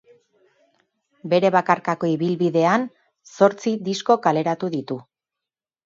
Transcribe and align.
Bere 1.33 1.51
bakarkako 1.57 2.11
ibilbidean 2.15 2.89
zortzi 3.37 3.77
disko 3.93 4.21
kaleratu 4.29 4.77
ditu. 4.79 5.03